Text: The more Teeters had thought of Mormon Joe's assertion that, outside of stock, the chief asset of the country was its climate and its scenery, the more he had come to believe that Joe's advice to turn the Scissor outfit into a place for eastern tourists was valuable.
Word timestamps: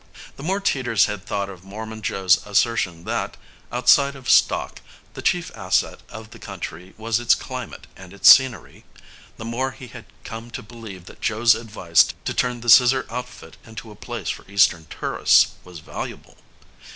The 0.35 0.41
more 0.41 0.59
Teeters 0.59 1.05
had 1.05 1.27
thought 1.27 1.47
of 1.47 1.63
Mormon 1.63 2.01
Joe's 2.01 2.43
assertion 2.43 3.03
that, 3.03 3.37
outside 3.71 4.15
of 4.15 4.31
stock, 4.31 4.81
the 5.13 5.21
chief 5.21 5.51
asset 5.55 5.99
of 6.09 6.31
the 6.31 6.39
country 6.39 6.95
was 6.97 7.19
its 7.19 7.35
climate 7.35 7.85
and 7.95 8.11
its 8.11 8.31
scenery, 8.35 8.83
the 9.37 9.45
more 9.45 9.73
he 9.73 9.89
had 9.89 10.05
come 10.23 10.49
to 10.49 10.63
believe 10.63 11.05
that 11.05 11.21
Joe's 11.21 11.53
advice 11.53 12.07
to 12.25 12.33
turn 12.33 12.61
the 12.61 12.69
Scissor 12.71 13.05
outfit 13.11 13.57
into 13.63 13.91
a 13.91 13.95
place 13.95 14.29
for 14.31 14.49
eastern 14.49 14.87
tourists 14.87 15.49
was 15.63 15.81
valuable. 15.81 16.37